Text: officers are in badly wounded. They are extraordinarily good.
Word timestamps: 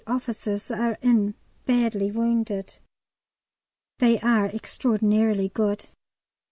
officers 0.07 0.71
are 0.71 0.97
in 1.03 1.35
badly 1.67 2.09
wounded. 2.09 2.79
They 3.99 4.19
are 4.21 4.47
extraordinarily 4.47 5.49
good. 5.49 5.89